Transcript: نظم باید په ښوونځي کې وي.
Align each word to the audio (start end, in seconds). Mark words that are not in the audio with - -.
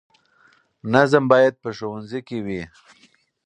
نظم 0.93 1.23
باید 1.31 1.53
په 1.63 1.69
ښوونځي 1.77 2.19
کې 2.27 2.37
وي. 2.45 2.61